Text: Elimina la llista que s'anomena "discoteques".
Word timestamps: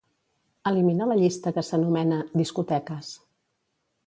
Elimina 0.71 1.07
la 1.11 1.17
llista 1.19 1.53
que 1.59 1.65
s'anomena 1.69 2.19
"discoteques". 2.43 3.13